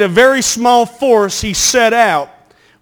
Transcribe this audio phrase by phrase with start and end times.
[0.00, 2.30] a very small force, he set out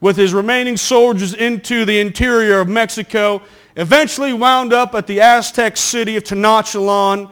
[0.01, 3.43] with his remaining soldiers into the interior of Mexico,
[3.77, 7.31] eventually wound up at the Aztec city of Tenochtitlan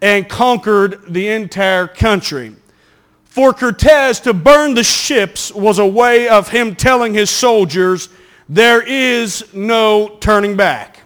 [0.00, 2.54] and conquered the entire country.
[3.24, 8.08] For Cortez to burn the ships was a way of him telling his soldiers,
[8.48, 11.00] there is no turning back.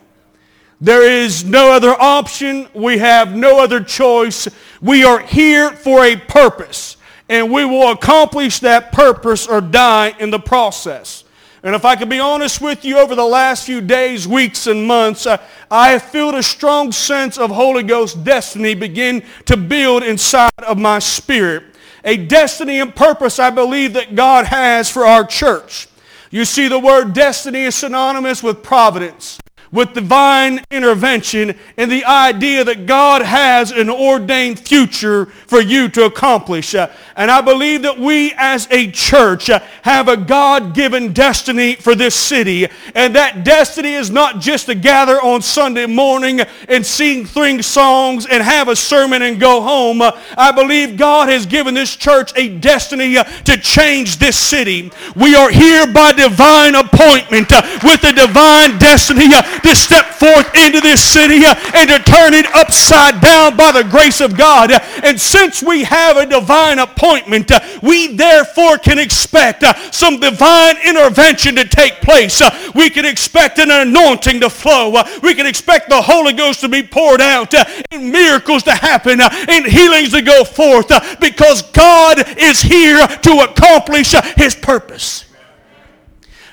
[0.80, 2.68] There is no other option.
[2.75, 4.48] We have no other choice.
[4.80, 6.96] We are here for a purpose,
[7.30, 11.23] and we will accomplish that purpose or die in the process.
[11.62, 14.84] And if I could be honest with you, over the last few days, weeks, and
[14.84, 15.36] months, uh,
[15.70, 20.77] I have felt a strong sense of Holy Ghost destiny begin to build inside of
[20.77, 21.62] my spirit.
[22.02, 25.86] A destiny and purpose I believe that God has for our church.
[26.30, 29.38] You see, the word destiny is synonymous with providence
[29.73, 36.06] with divine intervention and the idea that God has an ordained future for you to
[36.06, 36.74] accomplish.
[36.74, 41.95] Uh, and I believe that we as a church uh, have a God-given destiny for
[41.95, 42.67] this city.
[42.94, 48.27] And that destiny is not just to gather on Sunday morning and sing three songs
[48.27, 50.03] and have a sermon and go home.
[50.03, 54.91] Uh, I believe God has given this church a destiny to change this city.
[55.14, 57.50] We are here by divine appointment
[57.83, 59.28] with a divine destiny
[59.62, 63.84] to step forth into this city uh, and to turn it upside down by the
[63.84, 64.70] grace of God.
[65.05, 70.77] And since we have a divine appointment, uh, we therefore can expect uh, some divine
[70.84, 72.42] intervention to take place.
[72.75, 75.03] We can expect an anointing to flow.
[75.22, 77.55] We can expect the Holy Ghost to be poured out
[77.91, 84.12] and miracles to happen and healings to go forth because God is here to accomplish
[84.36, 85.30] his purpose.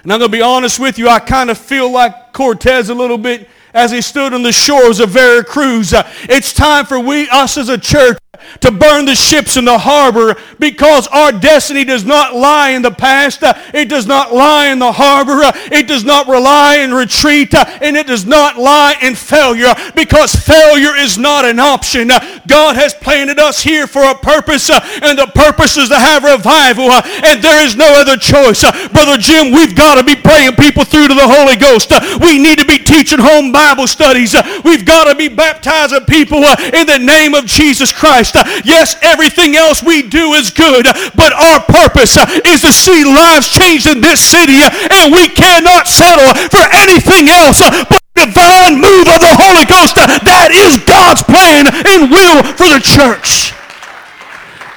[0.07, 2.93] And I'm going to be honest with you, I kind of feel like Cortez a
[2.93, 5.91] little bit as he stood on the shores of Veracruz.
[5.91, 8.17] Uh, it's time for we, us as a church,
[8.61, 12.91] to burn the ships in the harbor because our destiny does not lie in the
[12.91, 13.39] past.
[13.73, 15.39] It does not lie in the harbor.
[15.71, 17.53] It does not rely in retreat.
[17.53, 22.09] And it does not lie in failure because failure is not an option.
[22.47, 26.91] God has planted us here for a purpose and the purpose is to have revival
[26.91, 28.61] and there is no other choice.
[28.89, 31.91] Brother Jim, we've got to be praying people through to the Holy Ghost.
[32.19, 34.35] We need to be teaching home Bible studies.
[34.63, 38.26] We've got to be baptizing people in the name of Jesus Christ.
[38.31, 38.65] Christ.
[38.65, 43.87] Yes, everything else we do is good, but our purpose is to see lives changed
[43.87, 49.35] in this city, and we cannot settle for anything else but divine move of the
[49.37, 49.95] Holy Ghost.
[49.95, 53.53] That is God's plan and will for the church.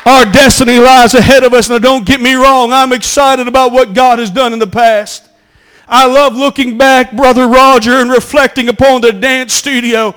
[0.06, 1.68] Our destiny lies ahead of us.
[1.68, 2.72] Now, don't get me wrong.
[2.72, 5.28] I'm excited about what God has done in the past.
[5.86, 10.14] I love looking back, Brother Roger, and reflecting upon the dance studio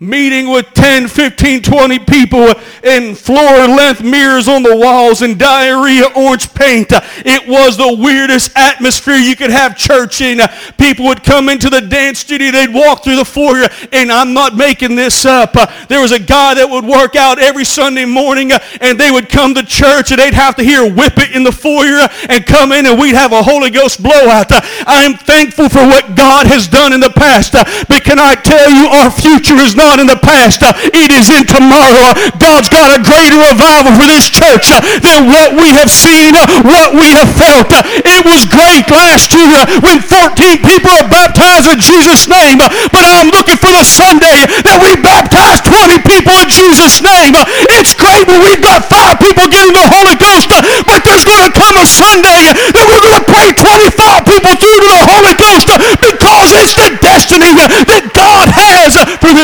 [0.00, 2.54] meeting with 10, 15, 20 people
[2.84, 6.88] in floor length mirrors on the walls and diarrhea orange paint.
[6.92, 10.40] It was the weirdest atmosphere you could have church in.
[10.78, 14.56] People would come into the dance studio, they'd walk through the foyer, and I'm not
[14.56, 15.54] making this up.
[15.88, 19.52] There was a guy that would work out every Sunday morning, and they would come
[19.54, 22.86] to church, and they'd have to hear whip it in the foyer and come in,
[22.86, 24.46] and we'd have a Holy Ghost blowout.
[24.86, 28.86] I'm thankful for what God has done in the past, but can I tell you,
[28.86, 30.60] our future is not in the past.
[30.60, 32.12] Uh, it is in tomorrow.
[32.12, 36.36] Uh, God's got a greater revival for this church uh, than what we have seen,
[36.36, 37.72] uh, what we have felt.
[37.72, 42.60] Uh, it was great last year uh, when 14 people are baptized in Jesus' name,
[42.60, 47.32] but I'm looking for the Sunday that we baptize 20 people in Jesus' name.
[47.80, 50.52] It's great when we've got five people getting the Holy Ghost,
[50.84, 54.80] but there's going to come a Sunday that we're going to pray 25 people through
[54.84, 55.68] to the Holy Ghost
[56.02, 58.27] because it's the destiny that God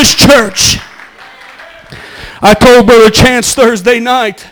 [0.05, 0.77] this church.
[2.41, 4.45] I told Brother Chance Thursday night,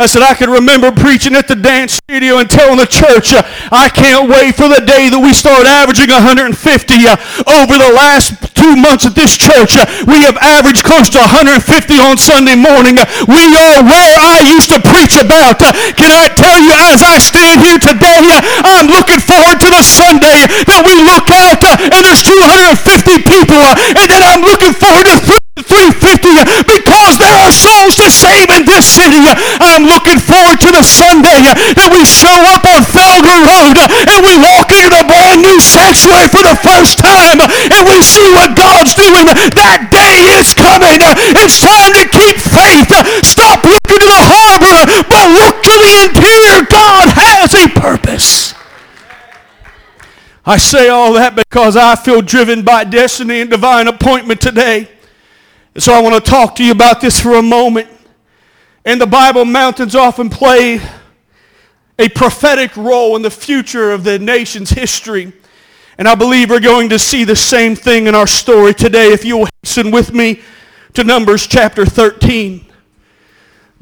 [0.00, 3.44] I said, I can remember preaching at the dance studio and telling the church, uh,
[3.68, 6.56] I can't wait for the day that we start averaging 150.
[6.56, 11.20] Uh, over the last two months at this church, uh, we have averaged close to
[11.20, 11.60] 150
[12.00, 12.96] on Sunday morning.
[12.96, 15.60] Uh, we are where I used to preach about.
[15.60, 19.68] Uh, can I tell you, as I stand here today, uh, I'm looking forward to
[19.68, 23.60] the Sunday that we look out and there's 250 people,
[24.00, 28.86] and then I'm looking forward to 350 because there are souls to save in this
[28.86, 29.20] city.
[29.60, 33.90] I'm looking forward to the Sunday uh, that we show up on Felger Road uh,
[33.90, 37.98] and we walk into the brand new sanctuary for the first time uh, and we
[37.98, 39.26] see what God's doing.
[39.58, 41.02] That day is coming.
[41.34, 42.90] It's time to keep faith.
[43.26, 46.62] Stop looking to the harbor, but look to the interior.
[46.70, 48.54] God has a purpose.
[50.46, 54.88] I say all that because I feel driven by destiny and divine appointment today.
[55.74, 57.88] And so I want to talk to you about this for a moment.
[58.84, 60.80] In the Bible, mountains often play
[61.98, 65.32] a prophetic role in the future of the nation's history.
[65.98, 69.12] And I believe we're going to see the same thing in our story today.
[69.12, 70.40] If you'll hasten with me
[70.94, 72.64] to Numbers chapter 13.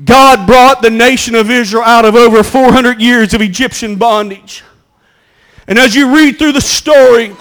[0.05, 4.65] God brought the nation of Israel out of over 400 years of Egyptian bondage.
[5.69, 7.37] And as you read through the story,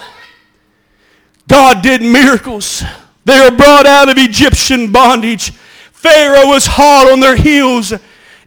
[1.48, 2.84] God did miracles.
[3.24, 5.52] They were brought out of Egyptian bondage.
[5.98, 7.92] Pharaoh was hot on their heels.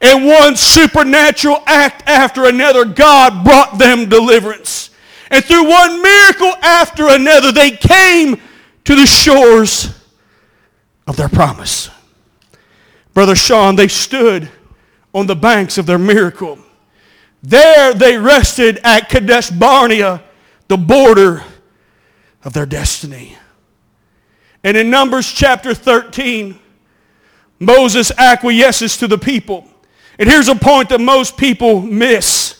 [0.01, 4.89] And one supernatural act after another, God brought them deliverance.
[5.29, 8.41] And through one miracle after another, they came
[8.85, 9.93] to the shores
[11.05, 11.89] of their promise.
[13.13, 14.49] Brother Sean, they stood
[15.13, 16.57] on the banks of their miracle.
[17.43, 20.23] There they rested at Kadesh Barnea,
[20.69, 21.43] the border
[22.43, 23.37] of their destiny.
[24.63, 26.57] And in Numbers chapter 13,
[27.61, 29.67] Moses acquiesces to the people.
[30.17, 32.59] And here's a point that most people miss.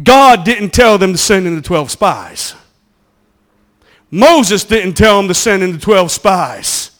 [0.00, 2.54] God didn't tell them to send in the 12 spies.
[4.10, 6.90] Moses didn't tell them to send in the 12 spies.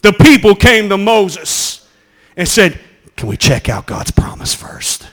[0.00, 1.86] The people came to Moses
[2.34, 2.80] and said,
[3.14, 5.06] can we check out God's promise first?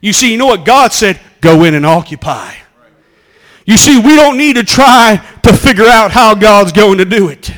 [0.00, 1.20] You see, you know what God said?
[1.40, 2.54] Go in and occupy.
[3.64, 7.28] You see, we don't need to try to figure out how God's going to do
[7.28, 7.52] it.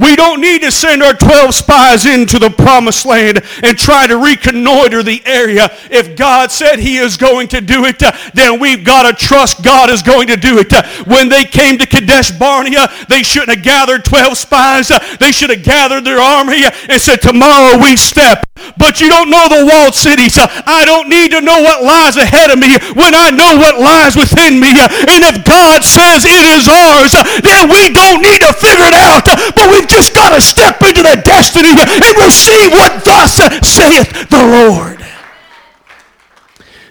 [0.00, 4.16] We don't need to send our 12 spies into the promised land and try to
[4.16, 5.68] reconnoiter the area.
[5.90, 9.62] If God said he is going to do it, uh, then we've got to trust
[9.62, 10.72] God is going to do it.
[10.72, 14.90] Uh, when they came to Kadesh Barnea, they shouldn't have gathered 12 spies.
[14.90, 18.46] Uh, they should have gathered their army and said, tomorrow we step.
[18.76, 20.36] But you don't know the walled cities.
[20.40, 24.16] I don't need to know what lies ahead of me when I know what lies
[24.16, 24.72] within me.
[24.72, 29.24] And if God says it is ours, then we don't need to figure it out.
[29.56, 34.70] But we've just got to step into the destiny and receive what thus saith the
[34.70, 35.04] Lord.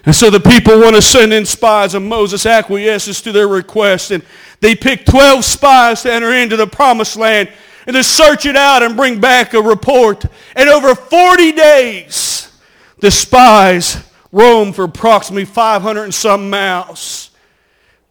[0.04, 4.10] And so the people want to send in spies, and Moses acquiesces to their request.
[4.10, 4.22] And
[4.60, 7.50] they pick 12 spies to enter into the promised land
[7.86, 10.24] and to search it out and bring back a report.
[10.56, 12.50] And over 40 days,
[12.98, 17.30] the spies roam for approximately 500 and some miles.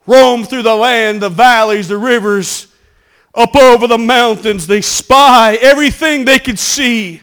[0.06, 2.69] Roam through the land, the valleys, the rivers,
[3.34, 4.68] up over the mountains.
[4.68, 7.22] They spy everything they could see,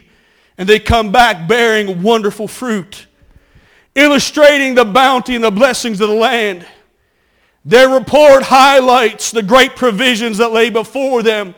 [0.57, 3.07] and they come back bearing wonderful fruit,
[3.95, 6.65] illustrating the bounty and the blessings of the land.
[7.65, 11.53] Their report highlights the great provisions that lay before them.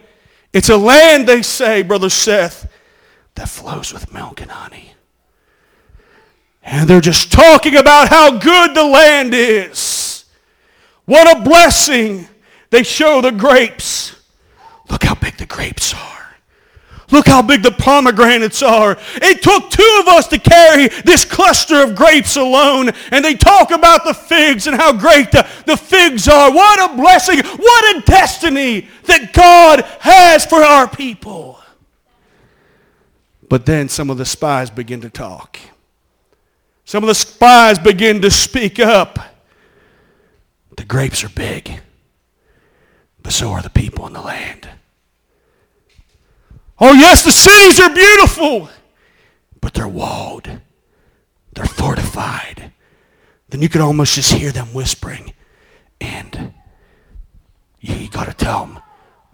[0.52, 2.68] It's a land, they say, Brother Seth,
[3.36, 4.94] that flows with milk and honey.
[6.64, 10.26] And they're just talking about how good the land is.
[11.06, 12.28] What a blessing.
[12.70, 14.19] They show the grapes.
[14.90, 16.20] Look how big the grapes are.
[17.12, 18.98] Look how big the pomegranates are.
[19.16, 22.92] It took two of us to carry this cluster of grapes alone.
[23.12, 26.52] And they talk about the figs and how great the, the figs are.
[26.52, 27.40] What a blessing.
[27.40, 31.60] What a destiny that God has for our people.
[33.50, 35.58] But then some of the spies begin to talk.
[36.86, 39.20] Some of the spies begin to speak up.
[40.78, 41.82] The grapes are big,
[43.30, 44.68] but so are the people in the land.
[46.80, 48.70] Oh, yes, the cities are beautiful,
[49.62, 50.50] but they're walled.
[51.54, 52.72] They're fortified.
[53.50, 55.34] Then you could almost just hear them whispering.
[56.02, 56.56] And
[57.80, 58.80] you, got to tell them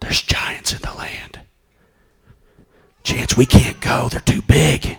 [0.02, 1.40] there's giants in the land.
[3.04, 4.10] Chance, we can't go.
[4.10, 4.98] They're too big.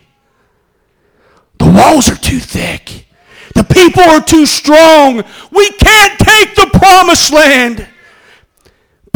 [1.58, 3.04] The walls are too thick.
[3.54, 5.22] The people are too strong.
[5.52, 7.88] We can't take the promised land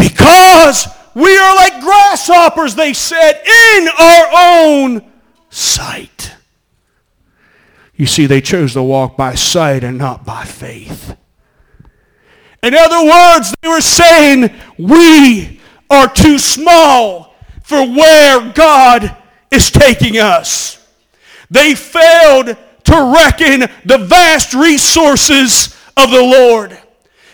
[0.00, 5.12] because we are like grasshoppers, they said, in our own
[5.50, 6.32] sight.
[7.94, 11.16] You see, they chose to walk by sight and not by faith.
[12.62, 19.16] In other words, they were saying, we are too small for where God
[19.50, 20.86] is taking us.
[21.50, 26.78] They failed to reckon the vast resources of the Lord.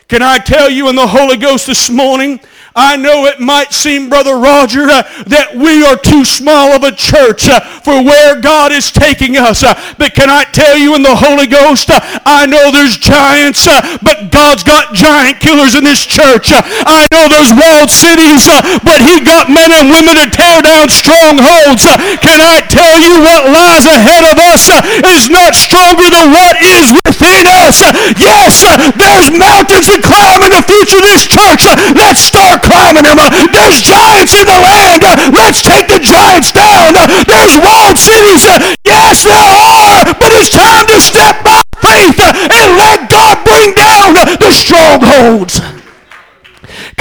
[0.08, 2.40] Can I tell you in the Holy Ghost this morning
[2.76, 5.00] I know it might seem, Brother Roger, uh,
[5.32, 9.64] that we are too small of a church uh, for where God is taking us.
[9.64, 11.96] Uh, but can I tell you in the Holy Ghost, uh,
[12.28, 16.52] I know there's giants, uh, but God's got giant killers in this church.
[16.52, 18.44] Uh, I know there's walled cities,
[18.84, 21.88] but he got men and women to tear down strongholds.
[22.20, 24.68] Can I tell you what lies ahead of us
[25.16, 27.80] is not stronger than what is within us.
[28.20, 28.60] Yes,
[29.00, 31.64] there's mountains to climb in the future of this church.
[31.96, 33.06] Let's start climbing.
[33.54, 35.02] There's giants in the land.
[35.30, 36.98] Let's take the giants down.
[37.30, 38.42] There's walled cities.
[38.82, 40.02] Yes, there are.
[40.18, 45.60] But it's time to step by faith and let God bring down the strongholds.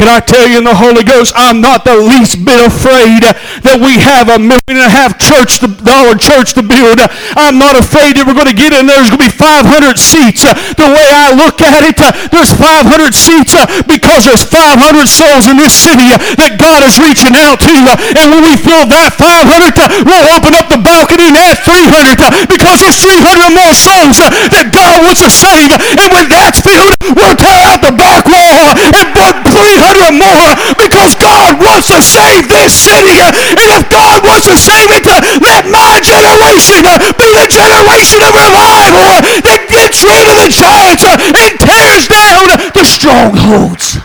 [0.05, 3.25] Can I tell you in the Holy Ghost, I'm not the least bit afraid
[3.65, 7.01] that we have a million and a half church to, dollar church to build.
[7.33, 9.01] I'm not afraid that we're going to get in there.
[9.01, 10.45] There's going to be 500 seats.
[10.77, 11.97] The way I look at it,
[12.29, 12.85] there's 500
[13.17, 13.57] seats
[13.89, 14.77] because there's 500
[15.09, 17.74] souls in this city that God is reaching out to.
[18.21, 22.77] And when we fill that 500, we'll open up the balcony and add 300 because
[22.77, 24.21] there's 300 more souls
[24.53, 25.74] that God wants to save.
[25.74, 30.51] And when that's filled, we'll tear out the back wall and put 300 hundred more
[30.75, 33.15] because God wants to save this city.
[33.23, 36.83] And if God wants to save it, let my generation
[37.15, 42.43] be the generation of revival that gets rid of the giants and tears down
[42.75, 43.97] the strongholds.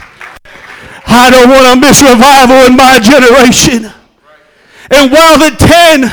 [1.10, 3.90] I don't want to miss revival in my generation.
[4.90, 6.06] And while the ten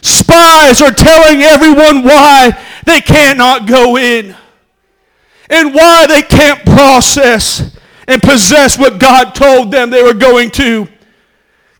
[0.00, 4.34] spies are telling everyone why they cannot go in
[5.50, 7.77] and why they can't process
[8.08, 10.88] and possess what God told them they were going to,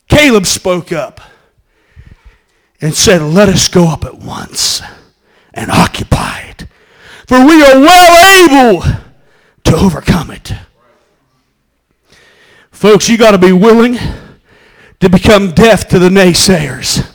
[0.08, 1.20] Caleb spoke up
[2.80, 4.82] and said, Let us go up at once
[5.54, 6.66] and occupy it,
[7.26, 8.82] for we are well able
[9.64, 10.52] to overcome it.
[12.70, 13.98] Folks, you got to be willing
[15.00, 17.10] to become deaf to the naysayers.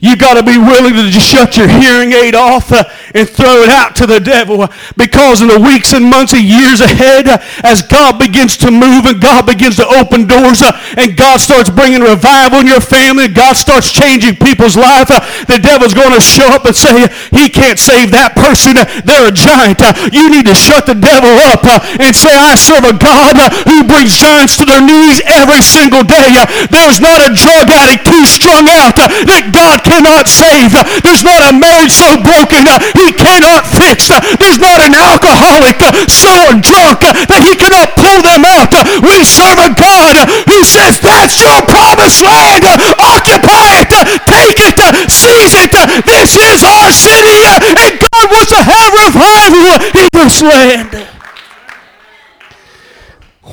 [0.00, 3.62] You got to be willing to just shut your hearing aid off uh, and throw
[3.62, 7.38] it out to the devil because in the weeks and months and years ahead, uh,
[7.62, 11.68] as God begins to move and God begins to open doors uh, and God starts
[11.68, 16.20] bringing revival in your family God starts changing people's life, uh, the devil's going to
[16.20, 18.80] show up and say, he can't save that person.
[19.04, 19.80] They're a giant.
[19.80, 23.36] Uh, you need to shut the devil up uh, and say, I serve a God
[23.68, 26.40] who brings giants to their knees every single day.
[26.72, 30.70] There's not a drug addict too strung out that God cannot save.
[31.02, 34.06] There's not a marriage so broken he cannot fix.
[34.38, 38.70] There's not an alcoholic so drunk that he cannot pull them out.
[39.02, 40.14] We serve a God
[40.46, 42.62] who says, that's your promised land.
[43.02, 43.90] Occupy it.
[44.30, 44.78] Take it.
[45.10, 45.74] Seize it.
[46.06, 47.42] This is our city.
[47.74, 51.08] And God wants to have revival in this land.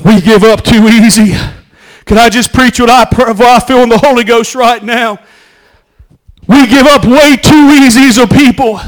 [0.06, 1.34] We give up too easy.
[2.06, 5.20] Can I just preach what I, what I feel in the Holy Ghost right now?
[6.70, 8.80] Give up way too easy as a people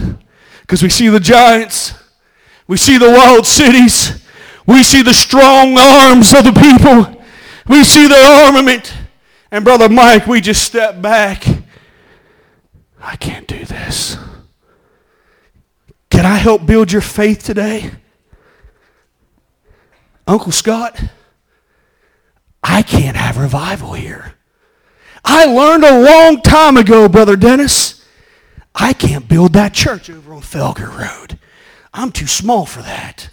[0.62, 1.94] because we see the giants,
[2.68, 4.24] we see the wild cities,
[4.68, 7.24] we see the strong arms of the people,
[7.68, 8.94] we see their armament.
[9.50, 11.46] And Brother Mike, we just step back.
[13.02, 14.18] I can't do this.
[16.12, 17.92] Can I help build your faith today?
[20.28, 21.02] Uncle Scott,
[22.62, 24.36] I can't have revival here.
[25.24, 28.06] I learned a long time ago, Brother Dennis,
[28.76, 31.38] I can't build that church over on Felger Road.
[31.94, 33.30] I'm too small for that.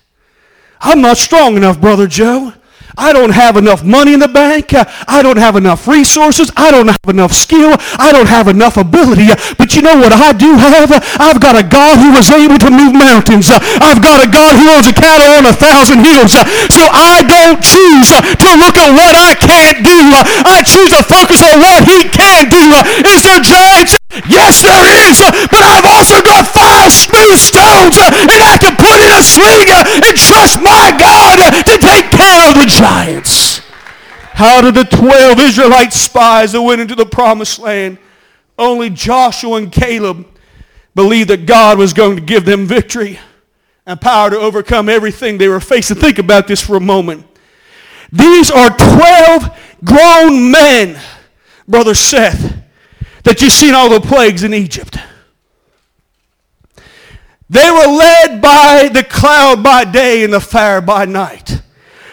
[0.80, 2.52] I'm not strong enough, Brother Joe.
[2.96, 4.72] I don't have enough money in the bank.
[4.72, 6.48] I don't have enough resources.
[6.56, 7.76] I don't have enough skill.
[8.00, 9.28] I don't have enough ability.
[9.60, 10.88] But you know what I do have?
[11.20, 13.52] I've got a God who was able to move mountains.
[13.52, 16.32] I've got a God who owns a cattle on a thousand hills.
[16.72, 20.00] So I don't choose to look at what I can't do.
[20.48, 22.64] I choose to focus on what he can do.
[23.12, 24.00] Is there giants?
[24.24, 25.20] Yes, there is.
[25.52, 29.68] But I've also got five smooth stones and I can put in a sling
[30.00, 33.58] and trust my God to take care of the giants giants.
[34.38, 37.98] Of the 12 Israelite spies that went into the promised land,
[38.58, 40.26] only Joshua and Caleb
[40.94, 43.18] believed that God was going to give them victory
[43.86, 45.96] and power to overcome everything they were facing.
[45.96, 47.26] Think about this for a moment.
[48.12, 51.00] These are 12 grown men,
[51.66, 52.56] Brother Seth,
[53.24, 54.96] that you've seen all the plagues in Egypt.
[57.48, 61.62] They were led by the cloud by day and the fire by night.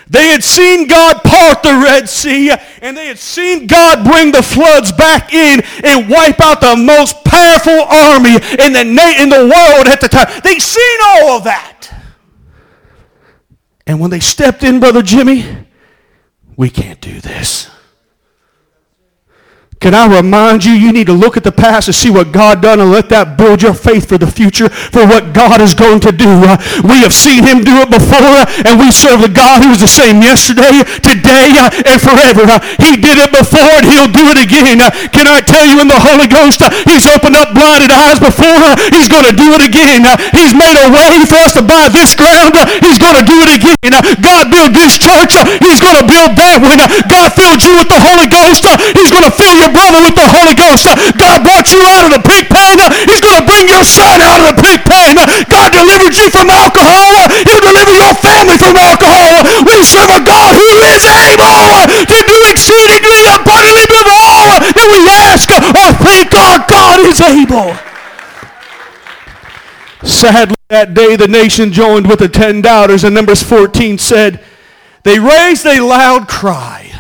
[0.10, 4.44] They had seen God part the Red Sea, and they had seen God bring the
[4.44, 9.88] floods back in and wipe out the most powerful army in the, in the world
[9.88, 10.28] at the time.
[10.44, 11.90] They'd seen all of that.
[13.88, 15.46] And when they stepped in, Brother Jimmy,
[16.56, 17.70] we can't do this.
[19.84, 22.64] Can I remind you, you need to look at the past and see what God
[22.64, 26.00] done and let that build your faith for the future, for what God is going
[26.08, 26.32] to do.
[26.40, 26.56] Uh,
[26.88, 29.92] we have seen him do it before, and we serve the God who is the
[29.92, 32.48] same yesterday, today, uh, and forever.
[32.48, 34.80] Uh, he did it before, and he'll do it again.
[34.80, 38.24] Uh, can I tell you in the Holy Ghost, uh, he's opened up blinded eyes
[38.24, 40.08] before, uh, he's going to do it again.
[40.32, 42.56] he's made a way for us to buy this ground,
[42.88, 44.00] he's going to do it again.
[44.24, 46.80] God built this church, he's going to build that one.
[47.12, 48.64] God filled you with the Holy Ghost,
[48.96, 50.88] he's going to fill your brother with the Holy Ghost.
[51.18, 52.80] God brought you out of the pig pen.
[53.10, 55.18] He's going to bring your son out of the pig pen.
[55.50, 57.28] God delivered you from alcohol.
[57.44, 59.44] He'll deliver your family from alcohol.
[59.66, 65.02] We serve a God who is able to do exceedingly abundantly above all that we
[65.10, 67.74] ask or think our God is able.
[70.04, 74.44] Sadly, that day the nation joined with the ten doubters, and Numbers 14 said,
[75.04, 76.92] They raised a loud cry,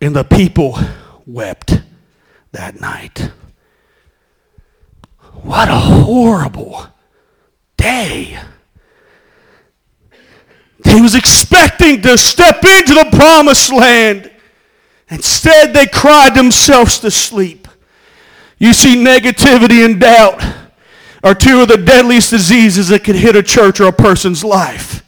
[0.00, 0.78] and the people
[1.26, 1.82] wept
[2.52, 3.30] that night.
[5.42, 6.86] What a horrible
[7.76, 8.38] day.
[10.84, 14.30] He was expecting to step into the promised land.
[15.08, 17.68] Instead, they cried themselves to sleep.
[18.58, 20.42] You see, negativity and doubt
[21.22, 25.02] are two of the deadliest diseases that could hit a church or a person's life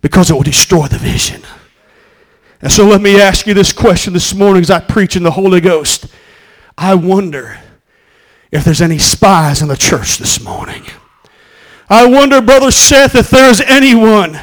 [0.00, 1.42] because it will destroy the vision.
[2.60, 5.30] And so let me ask you this question this morning as I preach in the
[5.30, 6.06] Holy Ghost.
[6.76, 7.60] I wonder
[8.50, 10.82] if there's any spies in the church this morning.
[11.88, 14.40] I wonder, Brother Seth, if there's anyone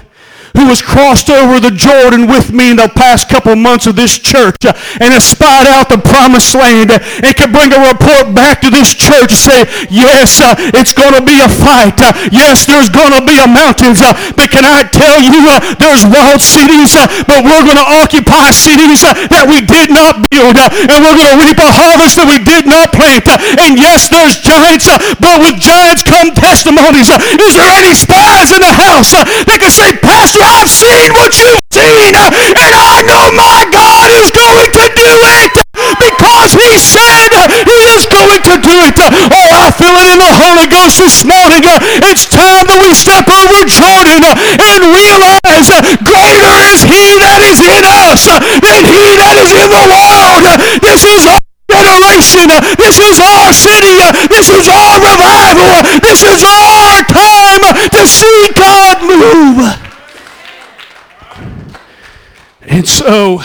[0.56, 4.18] who has crossed over the Jordan with me in the past couple months of this
[4.18, 8.72] church and has spied out the promised land and can bring a report back to
[8.72, 9.60] this church and say,
[9.92, 12.00] yes, uh, it's going to be a fight.
[12.00, 14.00] Uh, yes, there's going to be a mountains.
[14.00, 17.90] Uh, but can I tell you, uh, there's walled cities, uh, but we're going to
[18.00, 20.56] occupy cities uh, that we did not build.
[20.56, 23.28] and we're going to reap a harvest that we did not plant.
[23.60, 24.88] and yes, there's giants,
[25.20, 27.12] but with giants come testimonies.
[27.12, 31.58] is there any spies in the house that can say, Pastor, I've seen what you've
[31.74, 35.52] seen, and I know my God is going to do it
[35.98, 37.34] because he said
[37.66, 38.94] he is going to do it.
[39.02, 41.66] Oh, I feel it in the Holy Ghost this morning.
[42.06, 45.68] It's time that we step over Jordan and realize
[46.06, 50.46] greater is he that is in us than he that is in the world.
[50.86, 51.42] This is our
[51.74, 52.54] generation.
[52.78, 53.98] This is our city.
[54.30, 55.74] This is our revival.
[56.06, 59.82] This is our time to see God move.
[62.76, 63.42] And so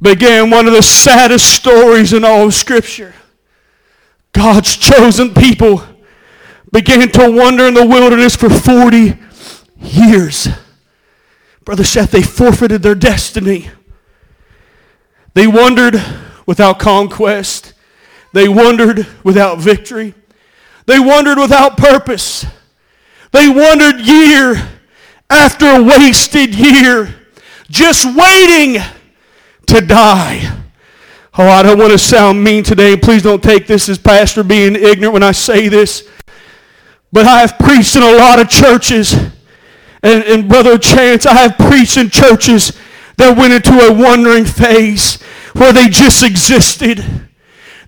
[0.00, 3.12] began one of the saddest stories in all of Scripture.
[4.30, 5.82] God's chosen people
[6.70, 9.18] began to wander in the wilderness for 40
[9.80, 10.46] years.
[11.64, 13.70] Brother Seth, they forfeited their destiny.
[15.34, 16.00] They wandered
[16.46, 17.74] without conquest.
[18.32, 20.14] They wandered without victory.
[20.86, 22.46] They wandered without purpose.
[23.32, 24.68] They wandered year
[25.28, 27.12] after wasted year
[27.68, 28.80] just waiting
[29.66, 30.62] to die.
[31.38, 32.96] Oh, I don't want to sound mean today.
[32.96, 36.08] Please don't take this as pastor being ignorant when I say this.
[37.12, 39.12] But I have preached in a lot of churches.
[40.02, 42.72] And, and Brother Chance, I have preached in churches
[43.16, 45.20] that went into a wandering phase
[45.52, 47.25] where they just existed.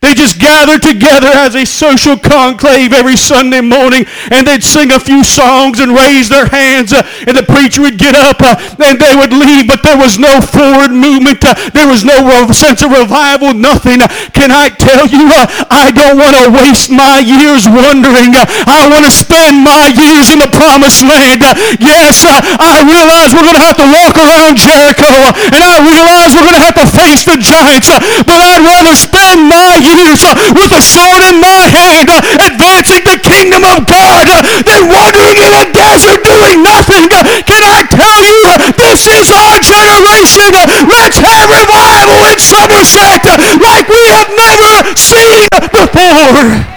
[0.01, 5.01] They just gathered together as a social conclave every Sunday morning and they'd sing a
[5.01, 9.01] few songs and raise their hands uh, and the preacher would get up uh, and
[9.01, 11.43] they would leave but there was no forward movement.
[11.43, 12.19] Uh, there was no
[12.53, 14.01] sense of revival, nothing.
[14.33, 15.27] Can I tell you,
[15.71, 18.35] I don't want to waste my years wondering.
[18.67, 21.43] I want to spend my years in the promised land.
[21.83, 25.11] Yes, I realize we're going to have to walk around Jericho
[25.53, 27.91] and I realize we're going to have to face the giants
[28.25, 33.19] but I'd rather spend my uh, with a sword in my hand, uh, advancing the
[33.23, 37.09] kingdom of God, uh, than wandering in a desert doing nothing.
[37.49, 38.39] Can I tell you,
[38.77, 40.53] this is our generation.
[40.89, 43.25] Let's have revival in Somerset
[43.61, 46.77] like we have never seen before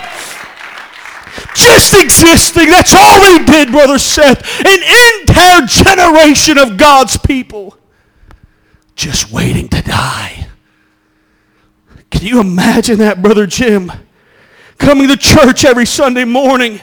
[1.55, 2.69] just existing.
[2.69, 4.41] That's all he did, Brother Seth.
[4.65, 4.81] An
[5.21, 7.77] entire generation of God's people
[8.95, 10.40] just waiting to die.
[12.11, 13.91] Can you imagine that, Brother Jim?
[14.77, 16.81] Coming to church every Sunday morning,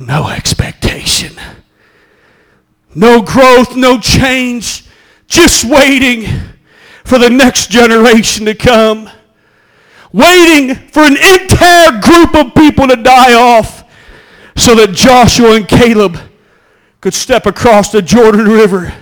[0.00, 1.36] no expectation,
[2.94, 4.86] no growth, no change,
[5.26, 6.26] just waiting
[7.04, 9.08] for the next generation to come,
[10.12, 13.84] waiting for an entire group of people to die off
[14.56, 16.18] so that Joshua and Caleb
[17.00, 18.94] could step across the Jordan River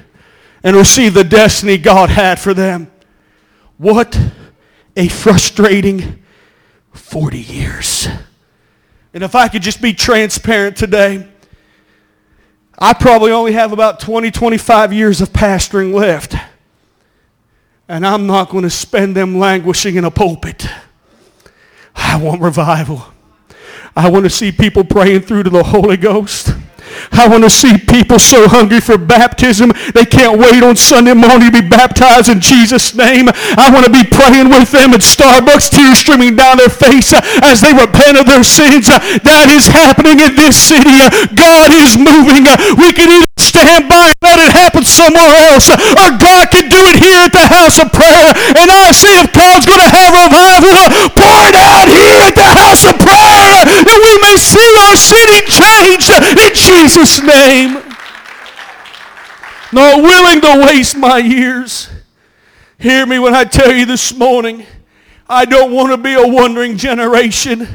[0.62, 2.90] and receive the destiny God had for them.
[3.76, 4.18] What
[4.96, 6.22] a frustrating
[6.92, 8.08] 40 years.
[9.12, 11.28] And if I could just be transparent today,
[12.78, 16.34] I probably only have about 20, 25 years of pastoring left.
[17.88, 20.66] And I'm not going to spend them languishing in a pulpit.
[21.94, 23.04] I want revival.
[23.94, 26.53] I want to see people praying through to the Holy Ghost.
[27.12, 31.50] I want to see people so hungry for baptism they can't wait on Sunday morning
[31.50, 33.28] to be baptized in Jesus' name.
[33.58, 37.12] I want to be praying with them at Starbucks, tears streaming down their face
[37.42, 38.88] as they repent of their sins.
[38.88, 41.04] That is happening in this city.
[41.34, 42.46] God is moving.
[42.78, 46.80] We can either stand by and let it happen somewhere else, or God can do
[46.90, 48.30] it here at the house of prayer.
[48.56, 50.80] And I say if God's going to have revival,
[51.12, 55.38] pour it out here at the house of prayer that we may see our city
[55.50, 55.73] changed in
[56.84, 57.82] Jesus' name.
[59.72, 61.88] Not willing to waste my years.
[62.78, 64.66] Hear me when I tell you this morning,
[65.26, 67.66] I don't want to be a wandering generation.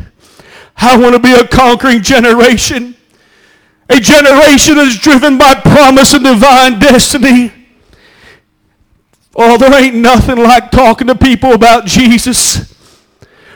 [0.77, 2.95] I want to be a conquering generation.
[3.89, 7.51] A generation that is driven by promise and divine destiny.
[9.35, 12.78] Oh, there ain't nothing like talking to people about Jesus.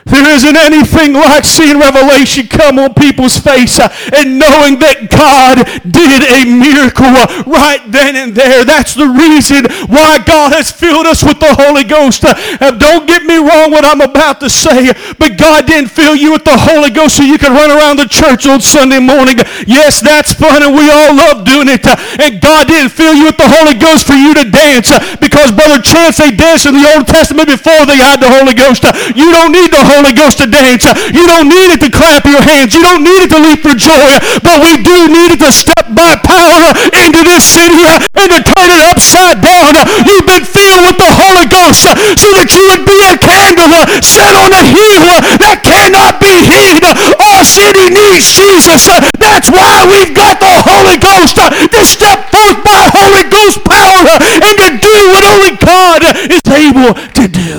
[0.04, 5.64] There isn't anything like seeing revelation come on people's face uh, and knowing that God
[5.80, 8.68] did a miracle uh, right then and there.
[8.68, 12.20] That's the reason why God has filled us with the Holy Ghost.
[12.20, 12.36] Uh,
[12.76, 16.44] don't get me wrong what I'm about to say, but God didn't fill you with
[16.44, 19.40] the Holy Ghost so you could run around the church on Sunday morning.
[19.64, 21.80] Yes, that's fun and we all love doing it.
[22.20, 25.80] And God didn't fill you with the Holy Ghost for you to dance because Brother
[25.80, 28.84] Chance, they danced in the Old Testament before they had the Holy Ghost.
[29.16, 30.82] You don't need the Holy Holy Ghost to dance.
[31.14, 32.74] You don't need it to clap your hands.
[32.74, 34.18] You don't need it to leap for joy.
[34.42, 38.70] But we do need it to step by power into this city and to turn
[38.74, 39.78] it upside down.
[40.02, 41.86] You've been filled with the Holy Ghost
[42.18, 43.70] so that you would be a candle
[44.02, 45.06] set on a hill
[45.38, 46.82] that cannot be hid.
[47.14, 48.90] Our city needs Jesus.
[49.22, 54.10] That's why we've got the Holy Ghost to step forth by Holy Ghost power
[54.42, 56.02] and to do what only God
[56.34, 57.53] is able to do.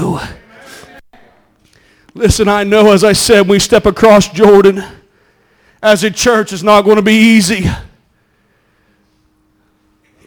[2.15, 4.83] Listen, I know, as I said, we step across Jordan
[5.83, 7.69] as a church, it's not going to be easy.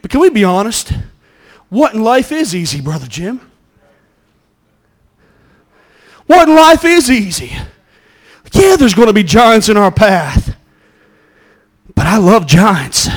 [0.00, 0.92] But can we be honest?
[1.68, 3.40] What in life is easy, Brother Jim?
[6.26, 7.56] What in life is easy?
[8.52, 10.54] Yeah, there's going to be giants in our path.
[11.94, 13.08] But I love giants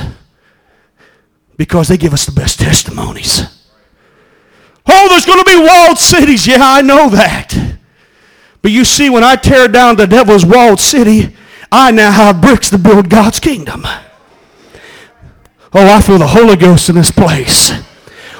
[1.57, 3.43] because they give us the best testimonies.
[4.87, 6.47] Oh, there's going to be walled cities.
[6.47, 7.70] Yeah, I know that.
[8.61, 11.35] But you see, when I tear down the devil's walled city,
[11.71, 13.83] I now have bricks to build God's kingdom.
[15.73, 17.71] Oh, I feel the Holy Ghost in this place.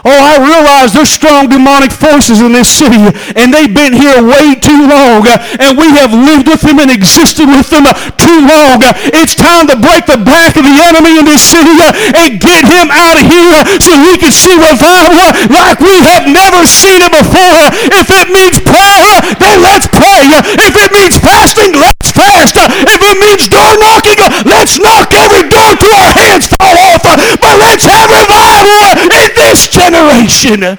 [0.01, 4.57] Oh, I realize there's strong demonic forces in this city, and they've been here way
[4.57, 8.41] too long, uh, and we have lived with them and existed with them uh, too
[8.41, 8.81] long.
[8.81, 11.77] Uh, it's time to break the back of the enemy in this city
[12.17, 16.65] and get him out of here so we can see revival like we have never
[16.65, 17.69] seen it before.
[17.93, 20.25] If it means prayer, then let's pray.
[20.65, 22.57] If it means fasting, let's fast.
[22.57, 24.17] If it means door knocking,
[24.49, 26.80] let's knock every door till our hands fall.
[27.17, 30.77] But let's have revival in this generation.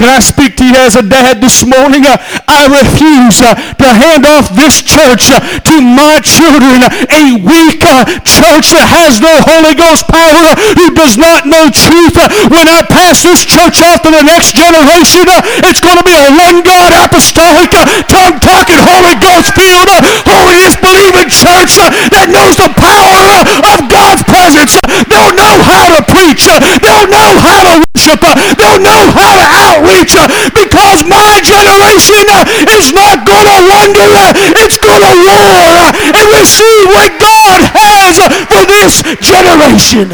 [0.00, 2.08] Can I speak to you as a dad this morning?
[2.08, 2.16] Uh,
[2.48, 8.08] I refuse uh, to hand off this church uh, to my children, a weak uh,
[8.24, 12.16] church that has no Holy Ghost power, who does not know truth.
[12.48, 16.16] When I pass this church off to the next generation, uh, it's going to be
[16.16, 19.92] a one God apostolic, uh, tongue-talking, Holy Ghost filled,
[20.24, 21.76] holiness believing church
[22.08, 24.80] that knows the power of God's presence.
[25.12, 26.48] They'll know how to preach.
[26.48, 28.58] They'll know how to worship.
[28.58, 30.14] They'll know how to outreach
[30.54, 32.44] because my generation uh,
[32.76, 34.06] is not going to wonder.
[34.06, 38.18] Uh, it's going to war uh, and receive what God has
[38.50, 40.08] for this generation.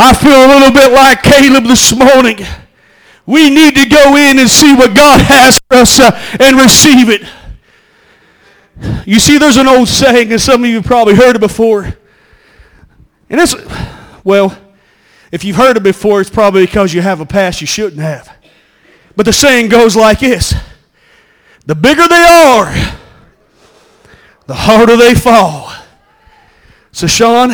[0.00, 2.38] I feel a little bit like Caleb this morning.
[3.26, 7.08] We need to go in and see what God has for us uh, and receive
[7.08, 7.22] it.
[9.04, 11.96] You see, there's an old saying, and some of you probably heard it before.
[13.28, 13.54] And it's,
[14.24, 14.56] well,
[15.30, 18.34] if you've heard it before, it's probably because you have a past you shouldn't have.
[19.14, 20.54] But the saying goes like this
[21.66, 22.72] The bigger they are,
[24.46, 25.72] the harder they fall.
[26.92, 27.50] So, Sean,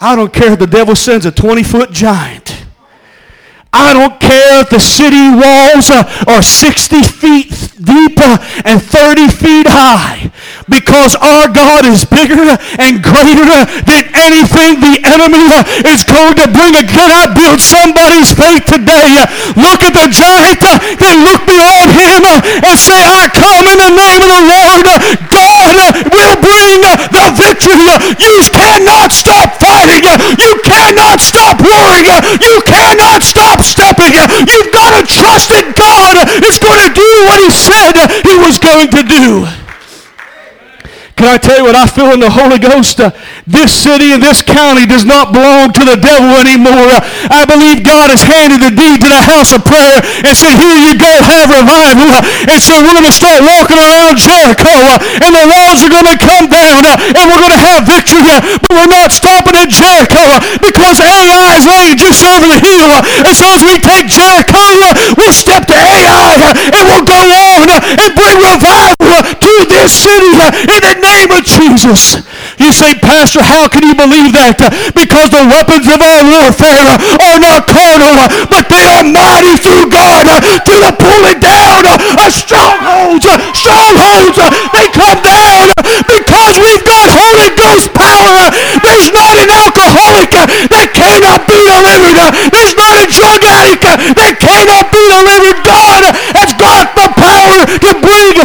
[0.00, 2.49] I don't care if the devil sends a 20 foot giant.
[3.72, 5.90] I don't care if the city walls
[6.26, 8.18] are 60 feet deep
[8.66, 10.30] and 30 feet high
[10.68, 15.42] because our God is bigger and greater than anything the enemy
[15.86, 16.74] is going to bring.
[16.86, 19.22] Can I build somebody's faith today?
[19.58, 20.62] Look at the giant,
[20.98, 22.22] then look beyond him
[22.62, 24.86] and say, I come in the name of the Lord.
[25.30, 26.80] God will bring
[27.12, 27.88] the victory.
[28.16, 30.04] You cannot stop fighting.
[30.40, 32.06] You cannot stop warring.
[32.40, 34.12] You cannot stop stepping.
[34.48, 37.94] You've got to trust that God is going to do what he said
[38.24, 39.46] he was going to do.
[41.16, 42.98] Can I tell you what I feel in the Holy Ghost.
[43.50, 46.94] This city and this county does not belong to the devil anymore.
[47.34, 50.78] I believe God has handed the deed to the house of prayer and said, here
[50.78, 52.14] you go, have revival.
[52.46, 56.18] And so we're going to start walking around Jericho and the walls are going to
[56.22, 58.22] come down and we're going to have victory.
[58.22, 63.02] But we're not stopping at Jericho because Ai is laying just over the hill.
[63.26, 64.62] and so as we take Jericho,
[65.18, 67.66] we'll step to Ai and we'll go on
[67.98, 70.38] and bring revival to this city
[70.70, 72.22] in the name of Jesus.
[72.60, 74.60] You say, Pastor, how can you believe that?
[74.92, 80.28] Because the weapons of our warfare are not carnal, but they are mighty through God
[80.68, 83.24] to the pulling down of strongholds.
[83.56, 84.36] Strongholds,
[84.76, 85.72] they come down
[86.04, 88.52] because we've got Holy Ghost power.
[88.84, 90.28] There's not an alcoholic
[90.68, 92.18] that cannot be delivered.
[92.52, 93.88] There's not a drug addict
[94.20, 95.64] that cannot be delivered.
[95.64, 98.36] God has got the power to bring.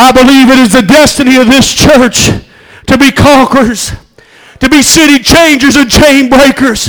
[0.00, 2.32] I believe it is the destiny of this church
[2.86, 3.92] to be conquerors,
[4.60, 6.88] to be city changers and chain breakers.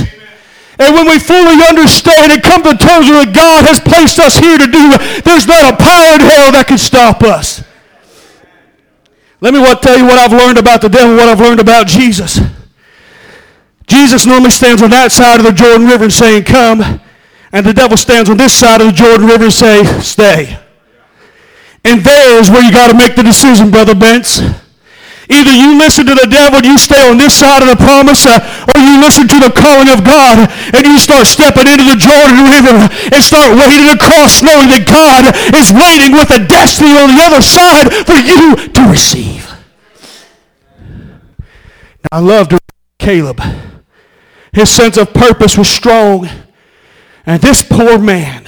[0.78, 4.36] And when we fully understand and come to terms with what God has placed us
[4.38, 7.62] here to do, there's not a power in hell that can stop us.
[9.40, 12.40] Let me tell you what I've learned about the devil, what I've learned about Jesus.
[13.86, 17.00] Jesus normally stands on that side of the Jordan River and saying, Come.
[17.52, 20.61] And the devil stands on this side of the Jordan River and say, Stay.
[21.84, 24.40] And there's where you got to make the decision, Brother Bentz.
[25.30, 28.26] Either you listen to the devil and you stay on this side of the promise,
[28.26, 28.36] uh,
[28.74, 32.52] or you listen to the calling of God and you start stepping into the Jordan
[32.52, 37.22] River and start wading across knowing that God is waiting with a destiny on the
[37.22, 39.48] other side for you to receive.
[42.10, 42.58] Now, I loved
[42.98, 43.40] Caleb.
[44.52, 46.28] His sense of purpose was strong.
[47.24, 48.44] And this poor man,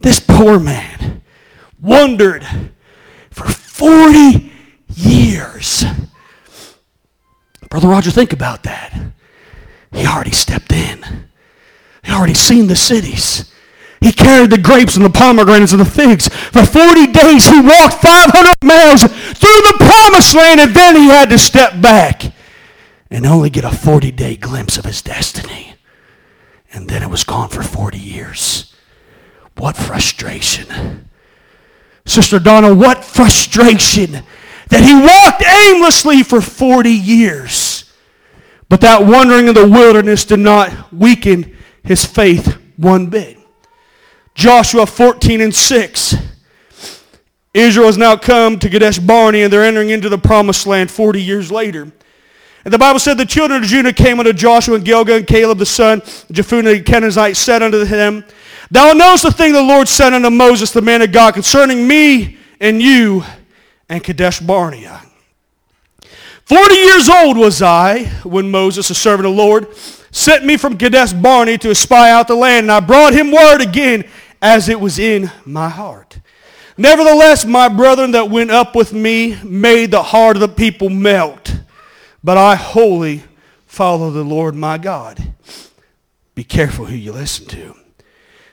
[0.00, 1.19] this poor man,
[1.80, 2.46] wandered
[3.30, 4.52] for 40
[4.94, 5.84] years.
[7.68, 9.12] Brother Roger, think about that.
[9.92, 11.28] He already stepped in.
[12.04, 13.52] He already seen the cities.
[14.00, 16.28] He carried the grapes and the pomegranates and the figs.
[16.28, 21.28] For 40 days, he walked 500 miles through the promised land, and then he had
[21.28, 22.32] to step back
[23.10, 25.74] and only get a 40 day glimpse of his destiny.
[26.72, 28.74] And then it was gone for 40 years.
[29.56, 31.09] What frustration.
[32.10, 34.22] Sister Donna, what frustration
[34.68, 37.84] that he walked aimlessly for 40 years.
[38.68, 43.38] But that wandering in the wilderness did not weaken his faith one bit.
[44.34, 46.14] Joshua 14 and 6.
[47.52, 51.20] Israel has now come to Kadesh Barnea and they're entering into the promised land 40
[51.20, 51.90] years later.
[52.64, 55.58] And the Bible said the children of Judah came unto Joshua and Gilgal and Caleb
[55.58, 58.24] the son of Jephunneh the Kenizzite said unto them,
[58.70, 62.38] Thou knowest the thing the Lord said unto Moses, the man of God, concerning me
[62.60, 63.24] and you
[63.88, 65.02] and Kadesh Barnea.
[66.44, 69.74] Forty years old was I when Moses, a servant of the Lord,
[70.12, 73.60] sent me from Kadesh Barnea to espy out the land, and I brought him word
[73.60, 74.04] again
[74.42, 76.18] as it was in my heart.
[76.76, 81.56] Nevertheless, my brethren that went up with me made the heart of the people melt,
[82.24, 83.22] but I wholly
[83.66, 85.34] follow the Lord my God.
[86.34, 87.76] Be careful who you listen to.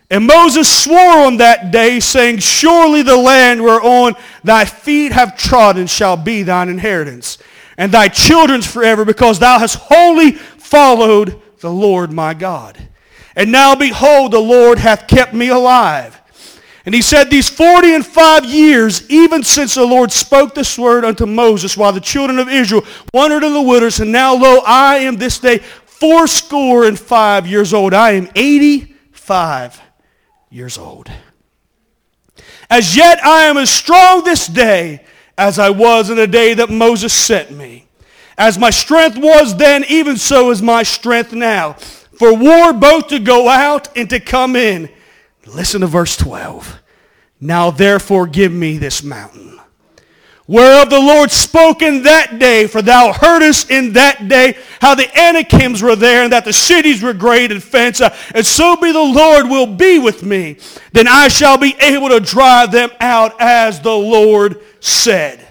[0.09, 5.85] And Moses swore on that day, saying, Surely the land whereon thy feet have trodden
[5.87, 7.37] shall be thine inheritance,
[7.77, 12.87] and thy children's forever, because thou hast wholly followed the Lord my God.
[13.35, 16.19] And now behold, the Lord hath kept me alive.
[16.85, 21.03] And he said, These forty and five years, even since the Lord spoke this word
[21.03, 24.99] unto Moses, while the children of Israel wandered in the wilderness, and now lo, I
[24.99, 27.93] am this day fourscore and five years old.
[27.93, 29.81] I am eighty-five
[30.49, 31.11] years old.
[32.69, 35.03] As yet I am as strong this day
[35.37, 37.87] as I was in the day that Moses sent me.
[38.37, 41.73] As my strength was then, even so is my strength now.
[41.73, 44.89] For war both to go out and to come in.
[45.45, 46.81] Listen to verse 12.
[47.39, 49.59] Now therefore give me this mountain
[50.47, 55.09] whereof the Lord spoke in that day, for thou heardest in that day how the
[55.17, 58.01] Anakims were there, and that the cities were great and fenced,
[58.33, 60.57] and so be the Lord will be with me.
[60.93, 65.45] Then I shall be able to drive them out as the Lord said.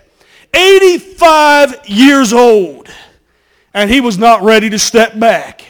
[0.54, 2.88] 85 years old,
[3.74, 5.62] and he was not ready to step back.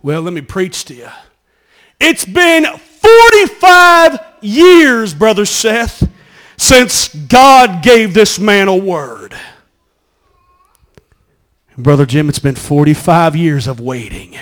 [0.00, 1.08] Well, let me preach to you.
[1.98, 6.07] It's been 45 years, Brother Seth,
[6.58, 9.34] since God gave this man a word.
[11.78, 14.36] Brother Jim, it's been 45 years of waiting.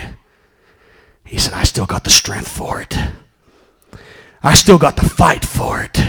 [1.24, 2.96] He said, I still got the strength for it.
[4.42, 6.00] I still got the fight for it.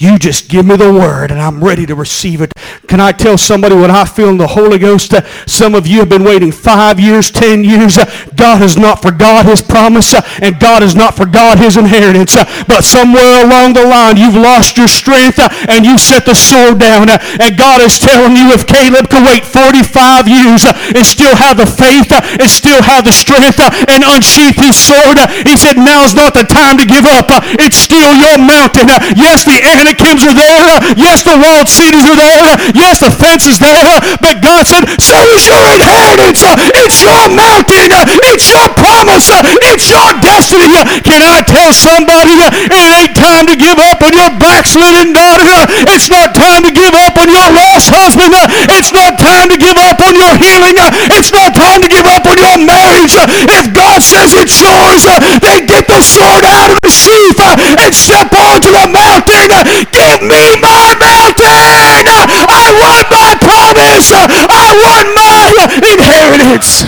[0.00, 2.56] You just give me the word and I'm ready to receive it.
[2.88, 5.12] Can I tell somebody what I feel in the Holy Ghost?
[5.12, 7.98] Uh, some of you have been waiting five years, ten years.
[8.00, 12.32] Uh, God has not forgot his promise uh, and God has not forgot his inheritance.
[12.32, 16.32] Uh, but somewhere along the line, you've lost your strength uh, and you set the
[16.32, 17.12] sword down.
[17.12, 20.64] Uh, and God is telling you if Caleb could wait 45 years
[20.96, 22.08] and still have the faith
[22.40, 26.80] and still have the strength and unsheath his sword, he said, now's not the time
[26.80, 27.28] to give up.
[27.60, 28.88] It's still your mountain.
[29.12, 29.60] Yes, the
[29.90, 30.78] Anakims are there.
[30.94, 32.54] Yes, the walled cities are there.
[32.78, 33.98] Yes, the fence is there.
[34.22, 36.46] But God said, so is your inheritance.
[36.78, 37.90] It's your mountain.
[38.30, 39.26] It's your promise.
[39.66, 40.78] It's your destiny.
[41.02, 45.58] Can I tell somebody it ain't time to give up on your backslidden daughter.
[45.90, 48.30] It's not time to give up on your lost husband.
[48.70, 50.78] It's not time to give up on your healing.
[51.18, 53.18] It's not time to give up on your marriage.
[53.58, 55.02] If God says it's yours,
[55.42, 59.50] then get the sword out of the sheath and step onto the mountain.
[59.88, 62.04] Give me my mountain.
[62.04, 64.12] I want my promise.
[64.12, 65.48] I want my
[65.88, 66.84] inheritance.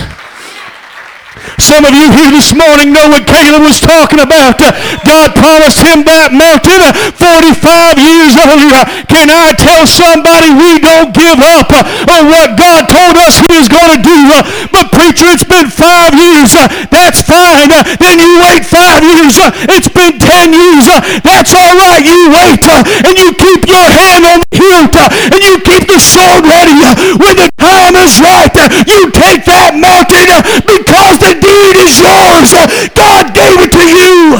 [1.61, 4.57] Some of you here this morning know what Caleb was talking about.
[5.05, 6.81] God promised him that mountain
[7.13, 8.81] 45 years earlier.
[9.05, 11.69] Can I tell somebody we don't give up
[12.09, 14.19] on what God told us he was going to do?
[14.73, 16.57] But preacher, it's been five years.
[16.89, 17.69] That's fine.
[18.01, 19.37] Then you wait five years.
[19.69, 20.89] It's been 10 years.
[21.21, 22.01] That's all right.
[22.01, 26.45] You wait and you keep your hand on the hilt and you keep the sword
[26.49, 26.81] ready.
[27.21, 28.53] When the time is right,
[28.89, 30.29] you take that mountain
[30.65, 31.75] because the deed
[32.43, 32.51] is.
[32.91, 34.35] God gave it to you.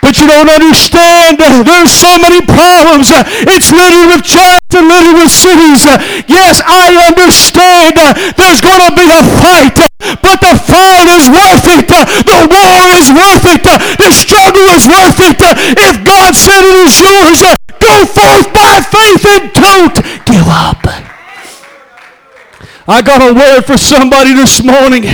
[0.00, 1.38] But you don't understand.
[1.38, 3.12] There's so many problems.
[3.46, 5.84] It's littered with churches and littered with cities.
[6.26, 8.00] Yes, I understand.
[8.34, 9.76] There's going to be a fight.
[10.24, 11.86] But the fight is worth it.
[11.86, 13.62] The war is worth it.
[13.62, 15.36] The struggle is worth it.
[15.76, 17.44] If God said it is yours,
[17.78, 20.80] go forth by faith and don't give up.
[22.88, 25.04] I got a word for somebody this morning.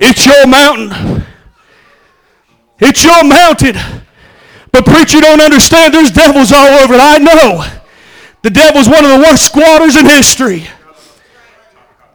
[0.00, 1.24] It's your mountain.
[2.78, 3.76] It's your mountain.
[4.72, 7.00] But preacher don't understand there's devils all over it.
[7.00, 7.64] I know.
[8.42, 10.64] The devil's one of the worst squatters in history.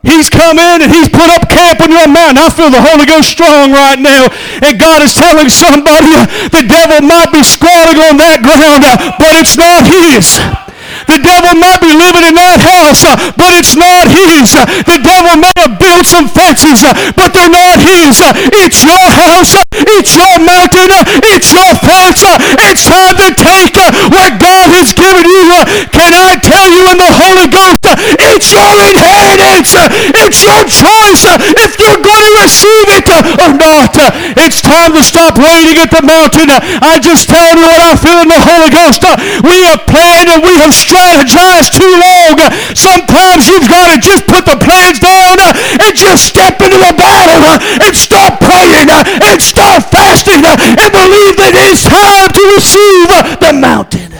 [0.01, 2.41] He's come in and he's put up camp on your mountain.
[2.41, 4.29] I feel the Holy Ghost strong right now.
[4.61, 6.13] And God is telling somebody
[6.49, 8.85] the devil might be squatting on that ground,
[9.17, 10.64] but it's not his.
[11.07, 14.53] The devil might be living in that house, uh, but it's not his.
[14.85, 18.21] The devil may have built some fences, uh, but they're not his.
[18.61, 19.64] It's your house.
[19.97, 20.91] It's your mountain.
[21.35, 22.23] It's your fence.
[22.69, 23.75] It's time to take
[24.11, 25.43] what God has given you.
[25.51, 27.95] Uh, can I tell you in the Holy Ghost, uh,
[28.31, 29.75] it's your inheritance.
[29.75, 29.87] Uh,
[30.25, 31.23] it's your choice
[31.63, 33.07] if you're going to receive it
[33.41, 33.93] or not.
[34.39, 36.49] It's time to stop waiting at the mountain.
[36.81, 39.03] I just tell you what I feel in the Holy Ghost.
[39.45, 42.39] We have planned and we have strategized too long.
[42.75, 47.59] Sometimes you've got to just put the plans down and just step into the battle
[47.81, 54.13] and stop praying and start fasting and believe that it's time to receive the mountain.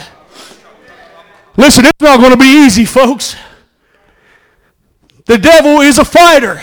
[1.57, 3.35] Listen, it's not going to be easy, folks.
[5.25, 6.61] The devil is a fighter.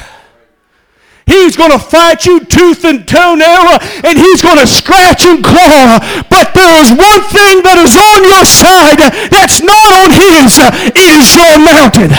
[1.32, 5.96] He's going to fight you tooth and toenail, and he's going to scratch and claw.
[6.28, 9.00] But there is one thing that is on your side
[9.32, 10.60] that's not on his.
[10.92, 12.12] It is your mountain.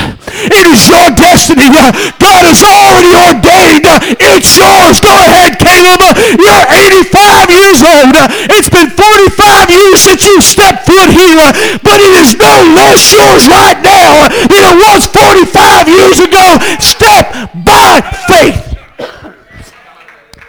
[0.50, 1.70] It is your destiny.
[2.18, 3.86] God has already ordained.
[4.34, 4.98] It's yours.
[4.98, 6.02] Go ahead, Caleb.
[6.42, 6.66] You're
[7.06, 8.18] 85 years old.
[8.50, 11.54] It's been 45 years since you stepped foot here,
[11.86, 16.58] but it is no less yours right now than it was 45 years ago.
[16.82, 18.63] Step by faith.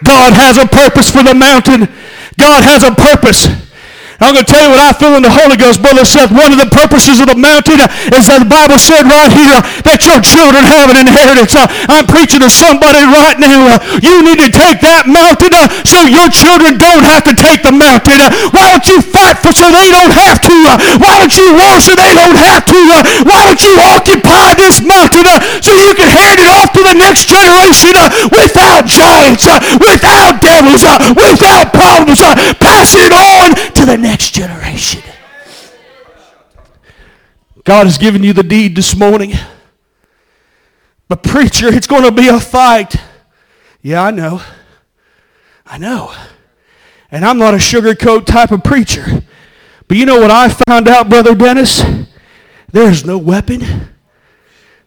[0.03, 1.87] God has a purpose for the mountain.
[2.39, 3.47] God has a purpose.
[4.23, 6.31] I'm going to tell you what I feel in the Holy Ghost, Brother Seth.
[6.31, 7.83] One of the purposes of the mountain
[8.15, 11.51] is that the Bible said right here that your children have an inheritance.
[11.51, 13.75] Uh, I'm preaching to somebody right now.
[13.75, 17.59] Uh, you need to take that mountain uh, so your children don't have to take
[17.59, 18.23] the mountain.
[18.55, 20.57] Why don't you fight for so they don't have to?
[20.95, 22.81] Why don't you war so they don't have to?
[23.27, 25.27] Why don't you occupy this mountain
[25.59, 27.99] so you can hand it off to the next generation
[28.31, 29.43] without giants,
[29.83, 30.87] without devils,
[31.19, 32.23] without problems,
[32.63, 35.01] pass it on to the next generation.
[37.63, 39.33] God has given you the deed this morning.
[41.07, 42.95] But preacher, it's going to be a fight.
[43.81, 44.41] Yeah, I know.
[45.65, 46.13] I know.
[47.09, 49.23] And I'm not a sugarcoat type of preacher.
[49.87, 51.83] But you know what I found out, Brother Dennis?
[52.71, 53.61] There is no weapon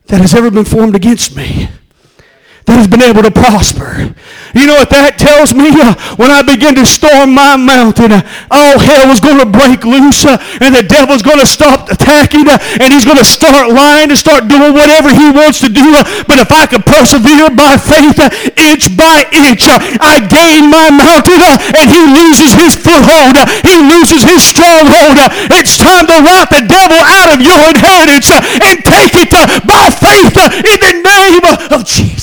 [0.06, 1.68] that has ever been formed against me
[2.68, 4.12] that has been able to prosper.
[4.52, 5.72] You know what that tells me?
[5.72, 8.20] Uh, when I begin to storm my mountain, uh,
[8.52, 12.44] all hell was going to break loose uh, and the devil's going to stop attacking
[12.48, 15.96] uh, and he's going to start lying and start doing whatever he wants to do.
[15.96, 18.28] Uh, but if I could persevere by faith, uh,
[18.68, 19.64] inch by inch,
[20.00, 21.40] I gain my mountain
[21.72, 23.36] and he loses his foothold.
[23.64, 25.16] he loses his stronghold.
[25.56, 29.32] it's time to rout the devil out of your inheritance and take it
[29.64, 32.17] by faith in the name of Jesus.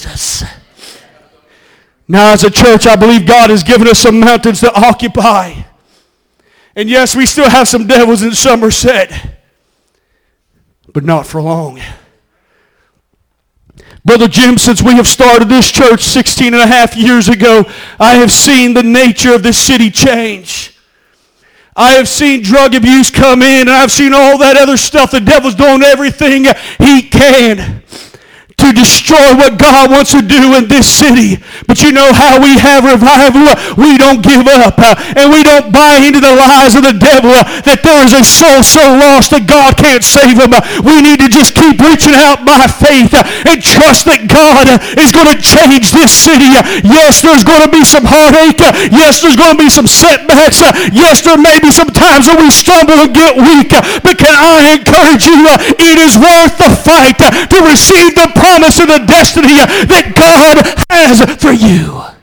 [2.07, 5.53] Now, as a church, I believe God has given us some mountains to occupy.
[6.75, 9.37] And yes, we still have some devils in Somerset,
[10.93, 11.81] but not for long.
[14.03, 17.65] Brother Jim, since we have started this church 16 and a half years ago,
[17.99, 20.77] I have seen the nature of this city change.
[21.75, 25.11] I have seen drug abuse come in, and I've seen all that other stuff.
[25.11, 26.45] The devil's doing everything
[26.77, 27.83] he can
[28.65, 31.37] to destroy what God wants to do in this city.
[31.69, 33.45] But you know how we have revival?
[33.77, 34.73] We don't give up.
[34.81, 38.17] Uh, and we don't buy into the lies of the devil uh, that there is
[38.17, 40.57] a soul so lost that God can't save them.
[40.57, 44.65] Uh, we need to just keep reaching out by faith and trust that God
[44.97, 46.49] is going to change this city.
[46.81, 48.61] Yes, there's going to be some heartache.
[48.89, 50.65] Yes, there's going to be some setbacks.
[50.89, 53.69] Yes, there may be some times when we stumble and get weak.
[54.01, 55.37] But can I encourage you?
[55.77, 59.59] It is worth the fight to receive the promise and the destiny
[59.91, 62.14] that God has for you.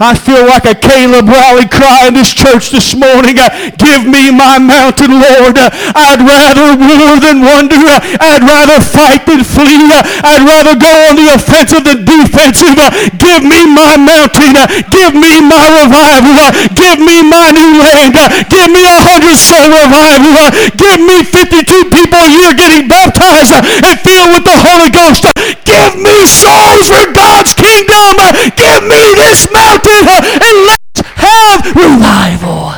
[0.00, 3.36] I feel like a Caleb rally cry in this church this morning.
[3.36, 5.60] Uh, give me my mountain, Lord.
[5.60, 7.76] Uh, I'd rather war than wonder.
[7.76, 9.92] Uh, I'd rather fight than flee.
[10.24, 12.80] I'd rather go on the offensive than defensive.
[13.20, 14.56] Give me my mountain.
[14.88, 16.48] Give me my revival.
[16.72, 18.16] Give me my new land.
[18.48, 20.48] Give me a hundred soul revival.
[20.80, 25.28] Give me 52 people a year getting baptized and filled with the Holy Ghost.
[25.68, 28.16] Give me souls for God's kingdom.
[28.56, 32.74] Give me this mountain and let's have revival.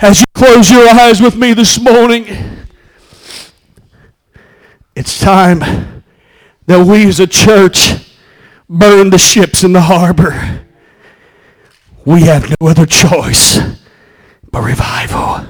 [0.00, 2.26] As you close your eyes with me this morning,
[4.96, 6.04] it's time
[6.66, 7.92] that we as a church
[8.68, 10.64] burn the ships in the harbor.
[12.04, 13.60] We have no other choice
[14.50, 15.46] but revival.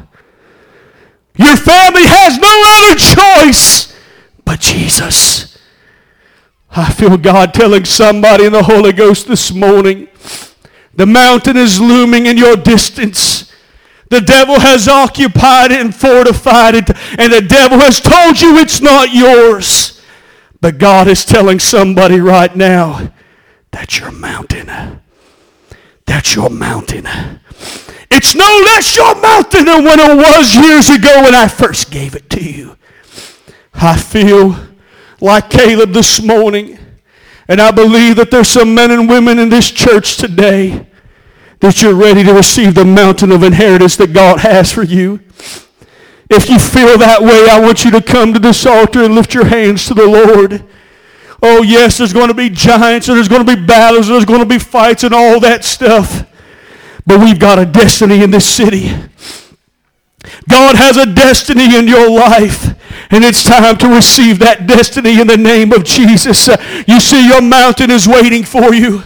[1.36, 3.96] Your family has no other choice
[4.44, 5.51] but Jesus.
[6.74, 10.08] I feel God telling somebody in the Holy Ghost this morning
[10.94, 13.50] the mountain is looming in your distance.
[14.10, 18.80] The devil has occupied it and fortified it, and the devil has told you it's
[18.80, 20.00] not yours.
[20.60, 23.10] But God is telling somebody right now,
[23.70, 25.00] that's your mountain.
[26.04, 27.06] That's your mountain.
[28.10, 32.14] It's no less your mountain than when it was years ago when I first gave
[32.14, 32.76] it to you.
[33.72, 34.54] I feel
[35.22, 36.78] like Caleb this morning.
[37.48, 40.86] And I believe that there's some men and women in this church today
[41.60, 45.20] that you're ready to receive the mountain of inheritance that God has for you.
[46.28, 49.32] If you feel that way, I want you to come to this altar and lift
[49.32, 50.64] your hands to the Lord.
[51.40, 54.24] Oh, yes, there's going to be giants and there's going to be battles and there's
[54.24, 56.26] going to be fights and all that stuff.
[57.06, 58.90] But we've got a destiny in this city.
[60.48, 62.76] God has a destiny in your life.
[63.12, 66.48] And it's time to receive that destiny in the name of Jesus.
[66.48, 66.56] Uh,
[66.88, 69.02] you see, your mountain is waiting for you.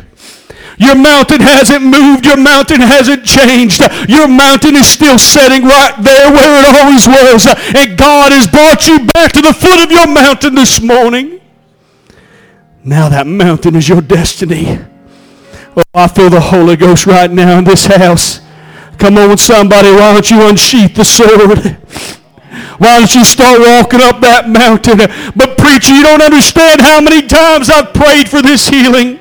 [0.79, 2.25] Your mountain hasn't moved.
[2.25, 3.81] Your mountain hasn't changed.
[4.09, 7.47] Your mountain is still sitting right there where it always was.
[7.75, 11.41] And God has brought you back to the foot of your mountain this morning.
[12.85, 14.79] Now that mountain is your destiny.
[15.77, 18.41] Oh, I feel the Holy Ghost right now in this house.
[18.99, 21.77] Come on, somebody, why don't you unsheath the sword?
[22.79, 24.99] Why don't you start walking up that mountain?
[25.35, 29.19] But preacher, you don't understand how many times I've prayed for this healing.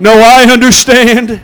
[0.00, 1.40] No, I understand.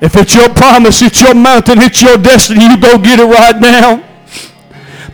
[0.00, 3.58] If it's your promise, it's your mountain, it's your destiny, you go get it right
[3.58, 4.04] now.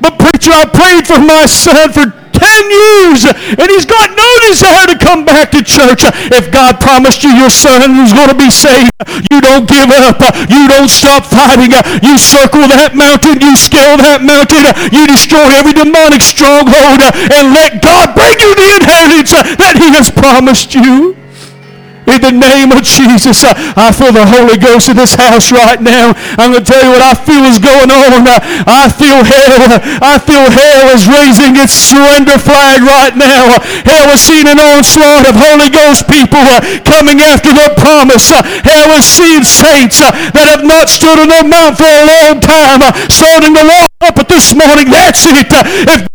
[0.00, 4.86] But preacher, I prayed for my son for 10 years and he's got no desire
[4.90, 6.02] to come back to church.
[6.34, 8.90] If God promised you your son was going to be saved,
[9.30, 10.20] you don't give up.
[10.50, 11.72] You don't stop fighting.
[12.02, 13.40] You circle that mountain.
[13.40, 14.66] You scale that mountain.
[14.92, 20.10] You destroy every demonic stronghold and let God bring you the inheritance that he has
[20.10, 21.23] promised you.
[22.04, 25.80] In the name of Jesus, uh, I feel the Holy Ghost in this house right
[25.80, 26.12] now.
[26.36, 28.28] I'm going to tell you what I feel is going on.
[28.28, 28.38] Uh,
[28.68, 29.80] I feel hell.
[30.04, 33.56] I feel hell is raising its surrender flag right now.
[33.88, 38.28] Hell is seeing an onslaught of Holy Ghost people uh, coming after their promise.
[38.62, 42.84] Hell is seeing saints that have not stood on their mount for a long time
[43.08, 44.92] starting to walk up at this morning.
[44.92, 45.48] That's it.
[45.88, 46.13] If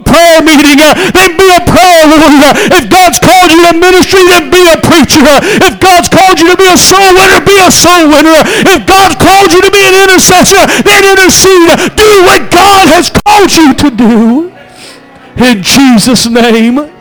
[0.00, 2.52] prayer meeting, uh, then be a prayer warrior.
[2.74, 5.22] If God's called you to ministry, then be a preacher.
[5.64, 8.40] If God's called you to be a soul winner, be a soul winner.
[8.68, 11.96] If God's called you to be an intercessor, then intercede.
[11.96, 14.12] Do what God has called you to do.
[15.38, 16.97] In Jesus' name.